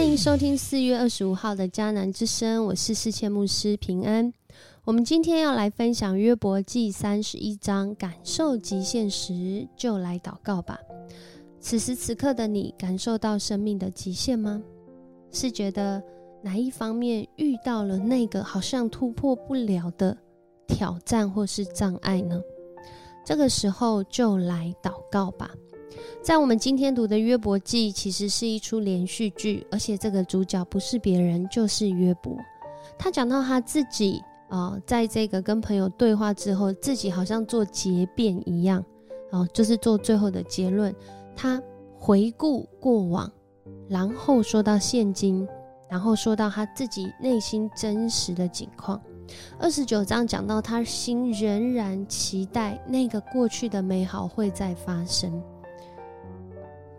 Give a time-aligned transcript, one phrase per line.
[0.00, 4.32] 欢迎收听四月二十五号的迦南之声，我是世界牧师平安。
[4.82, 10.78] 我们今天要来分享约伯记三十一章，感受极限时就来祷告吧。
[11.60, 14.62] 此时此刻的你，感受到生命的极限吗？
[15.32, 16.02] 是觉得
[16.42, 20.16] 哪一方面遇到了那个好像突破不了的
[20.66, 22.40] 挑战或是障碍呢？
[23.22, 25.50] 这个时候就来祷告吧。
[26.22, 32.36] 在我们今天读的约伯记，其实是一出连续剧，而且这个主角不是别人，就是约伯。
[32.98, 38.84] 他讲到他自己啊，在这个跟朋友对话之后，自己好像做结辩一样，
[39.30, 40.94] 哦，就是做最后的结论。
[41.34, 41.62] 他
[41.98, 43.30] 回顾过往，
[43.88, 45.48] 然后说到现今，
[45.88, 49.00] 然后说到他自己内心真实的境况。
[49.60, 55.40] 二十九章讲到他心仍然期待那个过去的美好会再发生。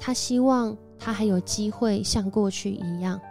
[0.03, 3.21] 他希望他还有机会像过去一样，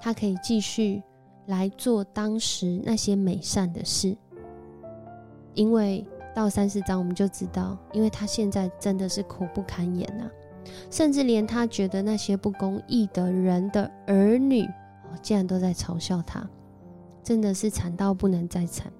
[0.00, 1.02] 他可以继续
[1.46, 4.16] 来做当时那些美善的事。
[5.54, 10.30] 因为到三四章我们就知道，因为他现在真的是苦不堪言呐，
[10.90, 14.64] 甚至连他觉得那些不公义的人的儿女，
[15.20, 16.48] 竟然都在嘲笑他，
[17.24, 18.92] 真的是惨到不能再惨。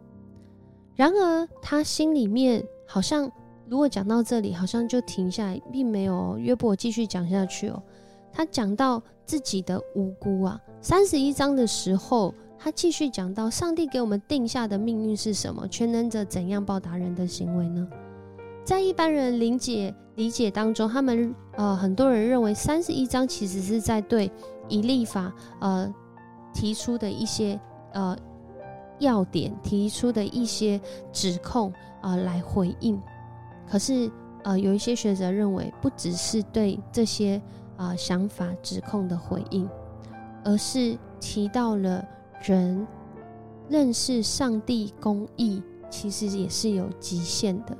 [0.96, 3.30] 然而他心里面好像。
[3.72, 7.82] 如果讲到这里，好像就停下来，并没有约伯继续讲下去哦。
[8.30, 15.66] 他讲到自己的无辜啊，三十一章的时候，他继续讲到上帝给我们定下的命运是什么？
[15.68, 17.88] 全能者怎样报答人的行为呢？
[18.62, 24.30] 在一般人理解理解当中，他们呃很多人认为三十一章其实是在对
[24.68, 25.90] 以立法呃
[26.52, 27.58] 提出的一些
[27.94, 28.14] 呃
[28.98, 30.78] 要点提出的一些
[31.10, 31.72] 指控
[32.02, 33.00] 啊来回应。
[33.68, 34.10] 可是，
[34.44, 37.40] 呃，有一些学者认为，不只是对这些
[37.76, 39.68] 啊想法指控的回应，
[40.44, 42.04] 而是提到了
[42.42, 42.86] 人
[43.68, 47.76] 认识上帝公义，其实也是有极限的。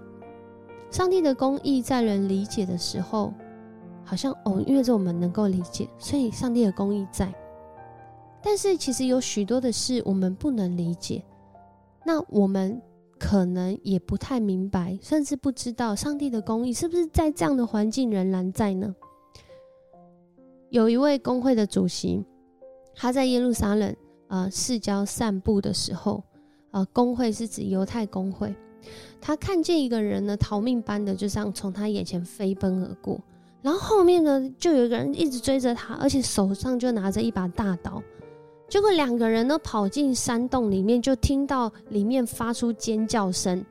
[0.91, 3.34] 上帝的公义在人理解的时候，
[4.04, 7.32] 好像哦，因为这我们能够理解，所以上帝的公义在。
[8.41, 11.22] 但是，其实有许多的事我们不能理解，
[12.04, 12.81] 那我们。
[13.32, 18.94] 可能也不太明白，甚至不知道上帝的公义是不是在这样的环境仍然在呢？
[20.69, 22.22] 有一位工会的主席，
[22.94, 23.97] 他在耶路撒冷
[24.28, 26.22] 呃市郊散步的时候，
[26.72, 28.54] 呃，工会是指犹太工会，
[29.19, 33.19] 他看见一个人呢逃命般的就这样从他眼前飞奔而过，
[33.62, 38.03] 然后后面呢就有一个人一直追着他，而且手上就拿着一把大刀。
[38.72, 43.62] 结果两个人呢跑进山洞里面，就听到里面发出尖叫声。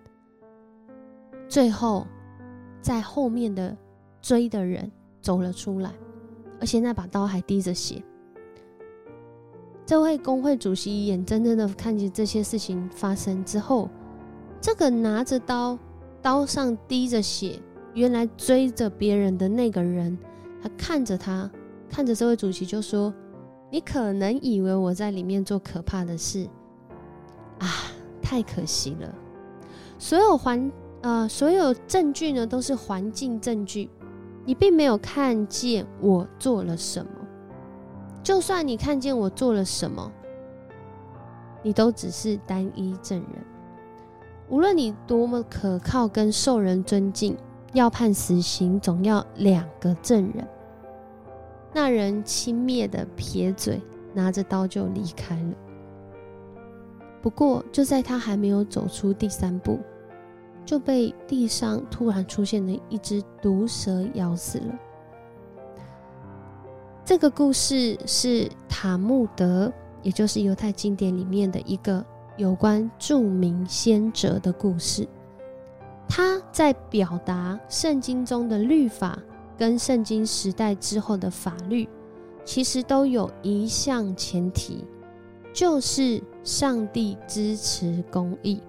[1.49, 2.05] 最后，
[2.83, 3.75] 在后面的
[4.21, 5.91] 追的人走了出来，
[6.59, 7.99] 而且那把刀还滴着血。
[9.87, 13.89] 这位工会主席眼睁睁的看见这些事情发生之后，
[14.61, 15.79] 这个拿着刀、
[16.21, 17.59] 刀上滴着血、
[17.95, 20.15] 原来追着别人的那个人，
[20.61, 21.49] 他看着他，
[21.89, 23.11] 看着这位主席就说。
[23.71, 26.45] 你可能以为我在里面做可怕的事，
[27.57, 27.67] 啊，
[28.21, 29.15] 太可惜了。
[29.97, 30.69] 所有环
[31.01, 33.89] 呃，所有证据呢，都是环境证据，
[34.45, 37.11] 你并没有看见我做了什么。
[38.21, 40.11] 就算你看见我做了什么，
[41.63, 43.45] 你都只是单一证人。
[44.49, 47.37] 无论你多么可靠跟受人尊敬，
[47.71, 50.45] 要判死刑，总要两个证人。
[51.73, 53.81] 那人轻蔑的撇嘴，
[54.13, 55.53] 拿着刀就离开了。
[57.21, 59.79] 不过，就在他还没有走出第三步，
[60.65, 64.79] 就被地上突然出现的一只毒蛇咬死了。
[67.05, 69.71] 这个故事是塔木德，
[70.01, 72.03] 也就是犹太经典里面的一个
[72.37, 75.07] 有关著名先哲的故事。
[76.09, 79.17] 他在表达圣经中的律法。
[79.61, 81.87] 跟圣经时代之后的法律，
[82.43, 84.83] 其实都有一项前提，
[85.53, 88.59] 就是上帝支持公义。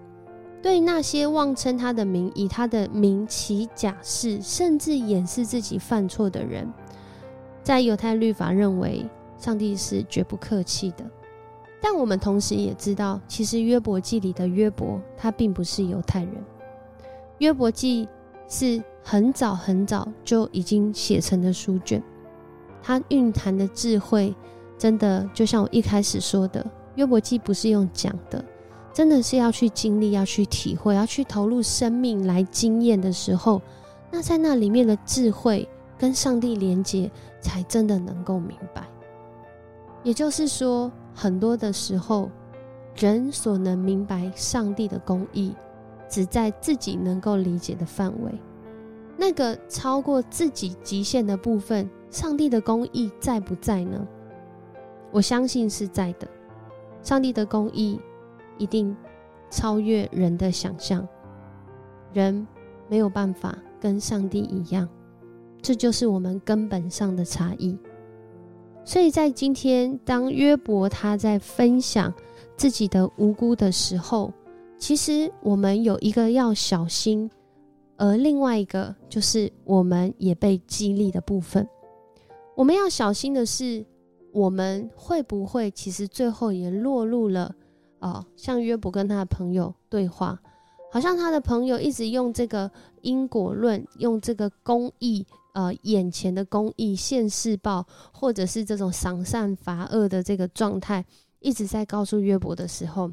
[0.60, 6.70] 对那些妄称他的名、以他的名起假誓，甚至掩饰自己犯错的人，
[7.62, 9.08] 在犹太律法认为
[9.38, 11.10] 上帝是绝不客气的。
[11.80, 16.34] 但我们同时也知道，其实约伯记里的约伯，他并不是犹太人。
[17.38, 18.06] 约伯记
[18.52, 18.82] 是。
[19.04, 22.00] 很早很早就已经写成的书卷，
[22.80, 24.32] 它蕴含的智慧，
[24.78, 26.64] 真的就像我一开始说的，
[26.94, 28.44] 约伯记不是用讲的，
[28.92, 33.60] 真的是要去经历、要去体会、要去投入生命来经验的时候，
[34.08, 35.68] 那在那里面的智慧
[35.98, 37.10] 跟上帝连接，
[37.40, 38.86] 才真的能够明白。
[40.04, 42.30] 也就是说，很多的时候，
[42.94, 45.52] 人所能明白上帝的公义，
[46.12, 48.30] 只在自己能够理解的范围。
[49.16, 54.06] 那个超过自己极限的部分，上帝的公义在不在呢？
[55.10, 56.28] 我相信是在的。
[57.02, 57.98] 上帝的公义
[58.58, 58.94] 一定
[59.48, 61.08] 超越人的想象，
[62.12, 62.46] 人
[62.90, 64.86] 没有办法跟上帝一样，
[65.62, 67.78] 这就是我们根本上的差异。
[68.84, 72.12] 所以在今天，当约伯他在分享
[72.56, 74.30] 自己的无辜的时候，
[74.82, 77.30] 其实我们有一个要小心，
[77.96, 81.64] 而另外一个就是我们也被激励的部分。
[82.56, 83.86] 我们要小心的是，
[84.32, 87.54] 我们会不会其实最后也落入了
[88.00, 88.26] 啊？
[88.34, 90.36] 像约伯跟他的朋友对话，
[90.90, 92.68] 好像他的朋友一直用这个
[93.02, 95.24] 因果论，用这个公义。
[95.54, 101.04] 呃，眼前的公义、现世报，或者是这种赏善罚恶的这个状态，
[101.38, 103.12] 一直在告诉约伯的时候，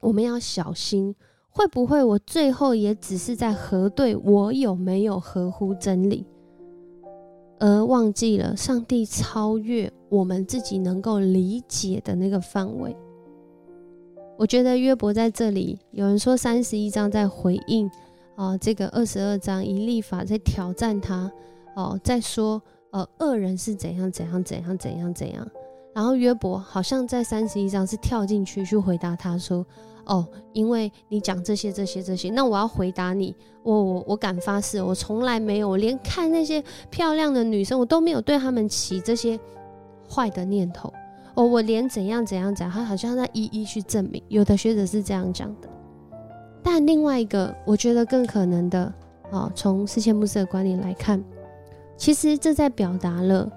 [0.00, 1.14] 我们要小心，
[1.50, 6.24] 会不会我最后也只是在核对我有没有合乎真理，
[7.58, 12.96] 而忘记了上帝超越我们自己能够理解的那个范围？
[14.36, 17.90] 我觉得约伯在这里，有人说三十一章在回应
[18.36, 21.30] 啊，这个二十二章以立法在挑战他。
[21.74, 22.60] 哦，在说
[22.90, 25.48] 呃，恶人是怎样怎样怎样怎样怎样，
[25.98, 29.66] 然后约伯好像在三十一章是跳进去去回答他说，
[30.04, 33.34] 哦，因为你讲这些这些这些，那我要回答你，
[33.64, 39.36] 我我我敢发誓，我从来没有，我连看那些漂亮的女生，我都没有对他们起这些
[40.08, 40.94] 坏的念头，
[41.34, 45.68] 哦，我连怎样怎样怎样，他好像在一一去证明，有的学者是这样讲的，
[46.62, 48.94] 但另外一个我觉得更可能的，
[49.32, 51.20] 哦，从四千牧师的观点来看。
[51.96, 53.50] 其实这在表达了，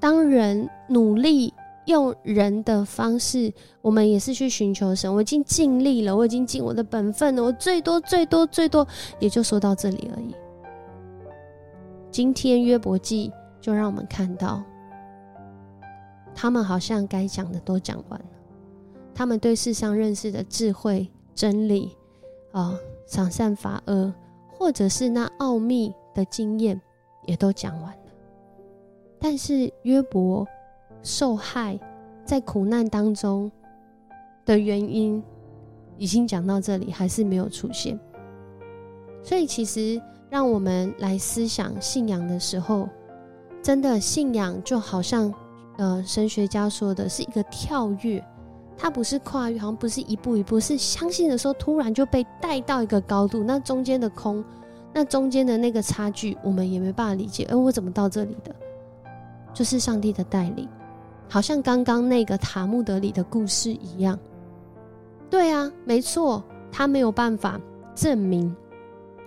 [0.00, 1.52] 当人努力
[1.86, 5.12] 用人的方式，我们也是去寻求神。
[5.12, 7.42] 我已经尽力了，我已经尽我的本分了。
[7.42, 8.86] 我最多最多最多
[9.18, 10.34] 也就说到这里而已。
[12.10, 14.62] 今天约伯记就让我们看到，
[16.34, 18.26] 他们好像该讲的都讲完了，
[19.14, 21.96] 他们对世上认识的智慧、真理
[22.52, 24.12] 啊，赏善罚恶，
[24.50, 26.80] 或者是那奥秘的经验。
[27.24, 28.12] 也都讲完了，
[29.20, 30.44] 但是约伯
[31.02, 31.78] 受害
[32.24, 33.50] 在苦难当中
[34.44, 35.22] 的原因
[35.98, 37.98] 已经讲到这里，还是没有出现。
[39.22, 40.00] 所以，其实
[40.30, 42.88] 让我们来思想信仰的时候，
[43.62, 45.32] 真的信仰就好像
[45.78, 48.24] 呃神学家说的是一个跳跃，
[48.76, 54.44] 它不是跨越，好像不是一步一步，是相信的时候突然就被带到一个高度，那中间的空。
[54.94, 57.46] 那中间的那个差距，我们也没办法理解。
[57.50, 58.54] 而我怎么到这里的？
[59.54, 60.68] 就是上帝的带领，
[61.28, 64.18] 好像刚刚那个塔木德里的故事一样。
[65.30, 67.60] 对啊，没错，他没有办法
[67.94, 68.54] 证明，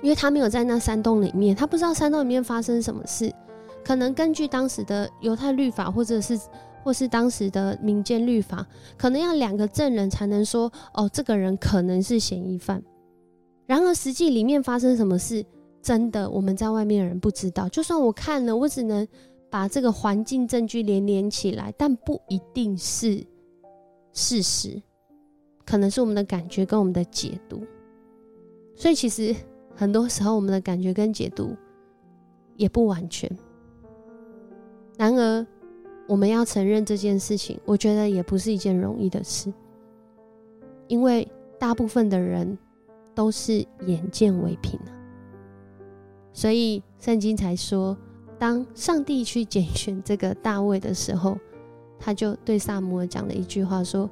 [0.02, 3.34] 因为他没有在那山洞里面，他不知道山洞里面发生什么事。
[3.84, 6.40] 可能根据当时的犹太律法，或者是
[6.84, 8.66] 或是当时的民间律法，
[8.98, 12.82] 可能要两个证人才能说，哦，这个人可能是嫌疑犯。
[13.66, 15.44] 然而实际里面发生什么事？
[15.82, 17.70] 真的，我们在外面的人不知道。
[17.70, 19.08] 就算我看了，我只能
[19.56, 23.26] 把这个环境证据连连起来，但不一定是
[24.12, 24.82] 事实，
[25.66, 27.64] 可能是我们的感觉跟我们的解读。
[28.76, 29.34] 所以，其实
[29.74, 31.56] 很多时候我们的感觉跟解读
[32.58, 33.32] 也不完全。
[34.98, 35.48] 然而，
[36.06, 39.54] 我们要承认这件事情，我觉得也不是一件容易的事，
[40.90, 41.26] 因为
[41.58, 42.58] 大部分的人
[43.14, 44.92] 都是眼见为凭啊。
[46.34, 47.98] 所以圣经才说，
[48.38, 51.38] 当上帝去拣选这个大卫的时候，
[51.98, 54.10] 他就对萨摩尔讲了一句话：说，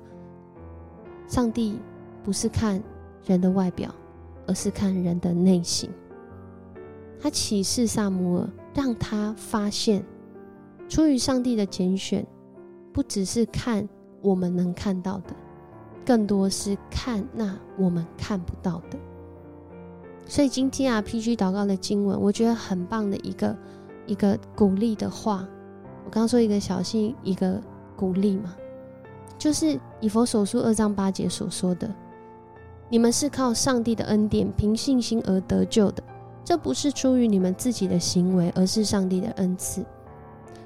[1.27, 1.77] 上帝
[2.23, 2.81] 不是看
[3.25, 3.93] 人的外表，
[4.47, 5.89] 而是看人的内心。
[7.19, 10.03] 他启示萨摩尔，让他发现，
[10.87, 12.25] 出于上帝的拣选，
[12.91, 13.87] 不只是看
[14.21, 15.33] 我们能看到的，
[16.05, 18.97] 更多是看那我们看不到的。
[20.25, 23.55] 所以今天啊，PG 祷告的经文，我觉得很棒的一个
[24.05, 25.47] 一个鼓励的话。
[26.05, 27.59] 我刚刚说一个小心，一个
[27.95, 28.53] 鼓励嘛，
[29.37, 31.89] 就是以佛所书二章八节所说的
[32.89, 36.03] ：“你们是靠上帝的恩典，凭信心而得救的，
[36.43, 39.83] 这不是出于你们自己的行为，而是上帝的恩赐。”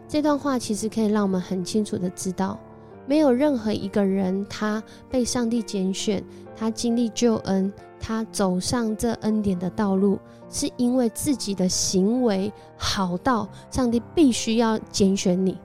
[0.09, 2.59] 这段话其实可以让我们很清楚的知道，
[3.05, 6.23] 没有任何一个人他被上帝拣选，
[6.55, 7.71] 他经历救恩。
[7.99, 15.57] 他走上这恩典的道路，是因为自己的行为好到上帝必须要拣选你。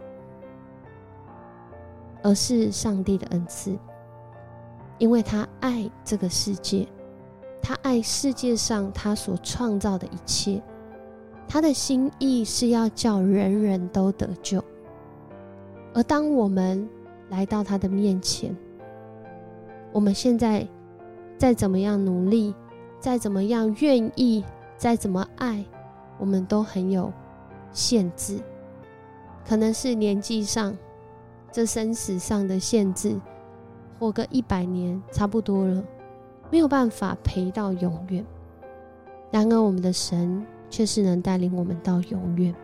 [2.25, 3.77] 而是上帝的恩赐，
[4.99, 6.87] 因为他爱这个世界，
[7.61, 10.63] 他爱世界上他所创造的一切，
[11.49, 14.63] 他的心意是要叫人人都得救。
[15.93, 16.89] 而当我们
[17.29, 18.57] 来到他的面前，
[19.91, 20.65] 我们现在
[21.43, 22.55] 再怎么样努力，
[23.01, 24.45] 再怎么样愿意，
[24.77, 25.65] 再怎么爱，
[26.17, 27.13] 我们都很有
[27.73, 28.39] 限制，
[29.45, 30.73] 可能是年纪上。
[31.51, 33.21] 这生死上的限制，
[33.99, 35.83] 活个一百年差不多了，
[36.49, 38.25] 没有办法陪到永远。
[39.33, 42.55] 然而，我们的神却是能带领我们到永远，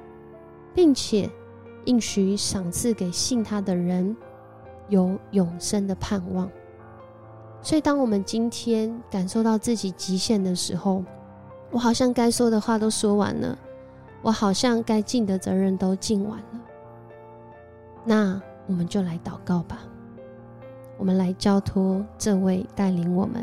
[0.73, 1.28] 并且
[1.87, 4.16] 应许赏赐给信他的人
[4.88, 6.49] 有永生的盼望。
[7.62, 11.05] 所以，当我们今天感受到自己极限的时候，
[11.71, 13.59] 我好像该说的话都说完了，
[14.23, 16.61] 我好像该尽的责任都尽完了，
[18.05, 18.41] 那。
[18.69, 19.81] 我们就来祷告吧。
[20.99, 23.43] 我们来交托这位带领我们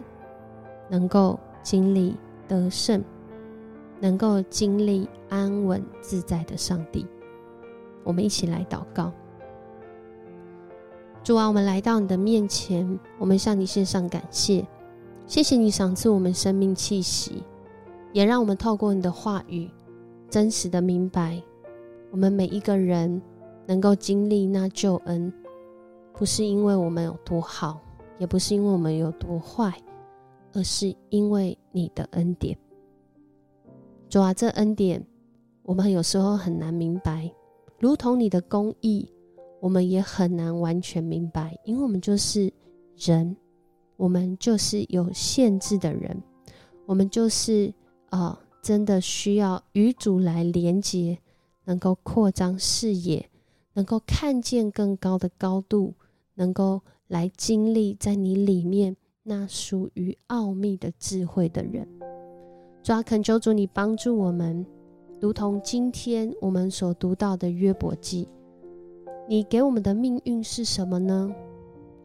[0.88, 2.16] 能够经历
[2.48, 3.04] 得胜、
[4.00, 7.08] 能够经历安稳自在的上帝。
[8.04, 9.12] 我们一起来祷告。
[11.26, 14.64] 主啊，我们来到你的面前，我们向你献上感谢。
[15.26, 17.42] 谢谢你赏赐我们生命气息，
[18.14, 19.68] 也让我们透过你的话语，
[20.30, 21.42] 真实的明白
[22.12, 23.20] 我们每一个人。
[23.68, 25.34] 能够经历那救恩，
[26.14, 27.82] 不是因为我们有多好，
[28.20, 29.74] 也不是因为我们有多坏，
[30.54, 32.56] 而是因为你的恩典。
[34.08, 35.04] 主啊，这恩典
[35.64, 37.28] 我们有时候很难明白，
[37.80, 39.12] 如同你的公义，
[39.60, 42.52] 我们也很难完全明白，因为我们就是
[42.98, 43.36] 人，
[43.98, 46.22] 我们就是有限制的人，
[46.86, 47.74] 我们就是
[48.10, 51.20] 啊，真的需要与主来连接，
[51.64, 53.30] 能够扩张视野。
[53.78, 55.94] 能够看见更高的高度，
[56.36, 61.86] 能够来经历在你里面那属于奥秘的智慧的人，
[62.82, 64.66] 主啊，恳求主你帮助我们，
[65.20, 68.30] 如同今天我们所读到的约伯记，
[69.28, 71.34] 你给我们的命运是什么呢？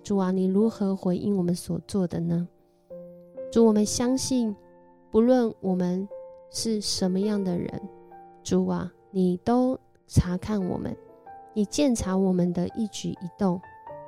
[0.03, 2.49] 主啊，你如何回应我们所做的呢？
[3.53, 4.57] 主，我们相信，
[5.11, 6.09] 不论我们
[6.51, 7.69] 是什么样的人，
[8.43, 10.97] 主啊，你都查看我们。
[11.53, 13.61] 你鉴察我们的一举一动，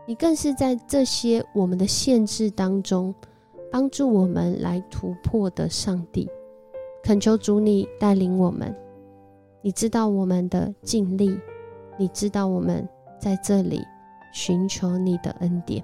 [0.06, 3.14] 你更是在这些我们的限制当中，
[3.70, 6.30] 帮助我们来突破的上帝。
[7.02, 8.74] 恳求主你带领我们，
[9.60, 11.38] 你知道我们的尽力，
[11.98, 12.88] 你知道我们
[13.22, 13.86] 在这里
[14.32, 15.80] 寻求你的恩典，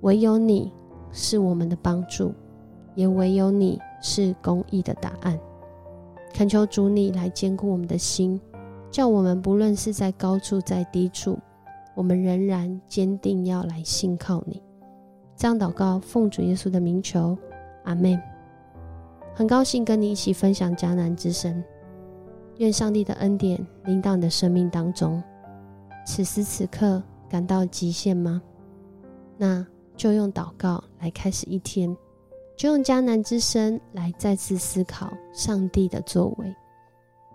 [0.00, 0.72] 唯有你
[1.12, 2.34] 是我们的帮助，
[2.96, 5.38] 也唯有你是公义的答案。
[6.34, 8.40] 恳求主你来坚固我们的心。
[8.90, 11.38] 叫我们不论是在高处在低处，
[11.94, 14.60] 我们仍然坚定要来信靠你。
[15.36, 17.38] 这样祷告，奉主耶稣的名求，
[17.84, 18.20] 阿门。
[19.32, 21.62] 很高兴跟你一起分享迦南之声，
[22.56, 25.22] 愿上帝的恩典临到你的生命当中。
[26.08, 28.40] 此时此刻感到极限吗？
[29.36, 31.94] 那就用祷告来开始一天，
[32.56, 36.56] 就用迦南之声来再次思考上帝的作为。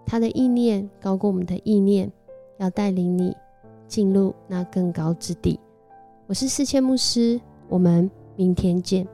[0.07, 2.11] 他的意念高过我们的意念，
[2.57, 3.37] 要带领你
[3.87, 5.59] 进入那更高之地。
[6.25, 7.39] 我是世谦牧师，
[7.69, 9.07] 我们明天见。